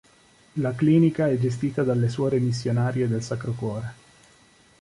La 0.53 0.73
Clinica 0.73 1.27
è 1.27 1.37
gestita 1.37 1.83
dalle 1.83 2.09
Suore 2.09 2.39
missionarie 2.39 3.07
del 3.07 3.21
Sacro 3.21 3.51
Cuore. 3.51 3.93